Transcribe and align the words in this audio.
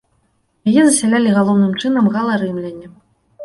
Яе 0.71 0.77
засялялі 0.85 1.35
галоўным 1.37 1.77
чынам 1.85 2.13
гала-рымляне. 2.19 2.87